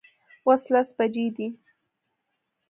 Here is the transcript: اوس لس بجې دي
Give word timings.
اوس 0.47 0.61
لس 0.73 0.89
بجې 0.97 1.25
دي 1.35 1.47